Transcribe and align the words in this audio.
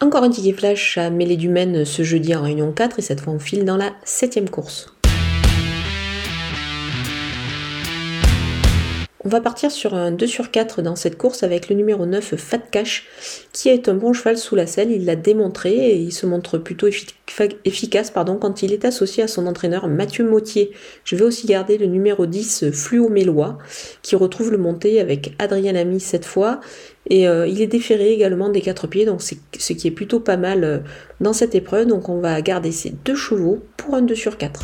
Encore 0.00 0.22
un 0.22 0.30
ticket 0.30 0.52
flash 0.52 0.96
à 0.96 1.10
mêler 1.10 1.36
du 1.36 1.48
Maine 1.48 1.84
ce 1.84 2.04
jeudi 2.04 2.34
en 2.34 2.42
réunion 2.42 2.70
4 2.72 3.00
et 3.00 3.02
cette 3.02 3.20
fois 3.20 3.32
on 3.32 3.40
file 3.40 3.64
dans 3.64 3.76
la 3.76 3.90
septième 4.04 4.48
course. 4.48 4.97
On 9.24 9.28
va 9.28 9.40
partir 9.40 9.72
sur 9.72 9.94
un 9.94 10.12
2 10.12 10.28
sur 10.28 10.52
4 10.52 10.80
dans 10.80 10.94
cette 10.94 11.18
course 11.18 11.42
avec 11.42 11.68
le 11.68 11.74
numéro 11.74 12.06
9 12.06 12.36
Fat 12.36 12.58
Cash 12.58 13.08
qui 13.52 13.68
est 13.68 13.88
un 13.88 13.94
bon 13.94 14.12
cheval 14.12 14.38
sous 14.38 14.54
la 14.54 14.68
selle, 14.68 14.92
il 14.92 15.06
l'a 15.06 15.16
démontré 15.16 15.70
et 15.70 15.96
il 15.96 16.12
se 16.12 16.24
montre 16.24 16.56
plutôt 16.56 16.86
efficace 17.64 18.12
quand 18.14 18.62
il 18.62 18.72
est 18.72 18.84
associé 18.84 19.24
à 19.24 19.28
son 19.28 19.48
entraîneur 19.48 19.88
Mathieu 19.88 20.28
Mautier. 20.28 20.70
Je 21.02 21.16
vais 21.16 21.24
aussi 21.24 21.48
garder 21.48 21.78
le 21.78 21.86
numéro 21.86 22.26
10 22.26 22.70
Fluo 22.70 23.08
Mélois 23.08 23.58
qui 24.02 24.14
retrouve 24.14 24.52
le 24.52 24.58
monté 24.58 25.00
avec 25.00 25.34
Adrien 25.40 25.74
Ami 25.74 25.98
cette 25.98 26.24
fois 26.24 26.60
et 27.10 27.26
euh, 27.26 27.48
il 27.48 27.60
est 27.60 27.66
déféré 27.66 28.12
également 28.12 28.50
des 28.50 28.60
quatre 28.60 28.86
pieds 28.86 29.04
donc 29.04 29.20
c'est 29.20 29.38
ce 29.58 29.72
qui 29.72 29.88
est 29.88 29.92
plutôt 29.92 30.20
pas 30.20 30.36
mal 30.36 30.62
euh, 30.62 30.78
dans 31.20 31.32
cette 31.32 31.56
épreuve 31.56 31.86
donc 31.86 32.08
on 32.08 32.20
va 32.20 32.40
garder 32.40 32.70
ces 32.70 32.90
deux 33.04 33.16
chevaux 33.16 33.58
pour 33.76 33.96
un 33.96 34.02
2 34.02 34.14
sur 34.14 34.38
4. 34.38 34.62